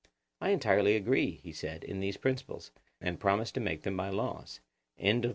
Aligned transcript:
I 0.41 0.49
entirely 0.49 0.95
agree, 0.95 1.41
he 1.43 1.51
said, 1.51 1.83
in 1.83 1.99
these 1.99 2.17
principles, 2.17 2.71
and 2.99 3.19
promise 3.19 3.51
to 3.51 3.59
make 3.59 3.83
them 3.83 3.93
my 3.93 4.09
laws. 4.09 4.59
BOOK 4.97 5.25
III. 5.25 5.29